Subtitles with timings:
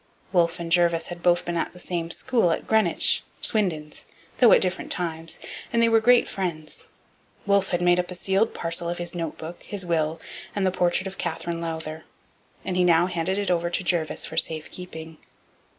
[0.33, 4.05] Wolfe and Jervis had both been at the same school at Greenwich, Swinden's,
[4.39, 5.37] though at different times,
[5.71, 6.87] and they were great friends.
[7.45, 10.19] Wolfe had made up a sealed parcel of his notebook, his will,
[10.55, 12.03] and the portrait of Katherine Lowther,
[12.65, 15.17] and he now handed it over to Jervis for safe keeping.